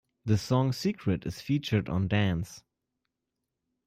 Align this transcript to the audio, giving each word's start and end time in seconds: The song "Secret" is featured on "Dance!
The 0.25 0.39
song 0.39 0.71
"Secret" 0.71 1.27
is 1.27 1.41
featured 1.41 1.87
on 1.87 2.07
"Dance! 2.07 2.63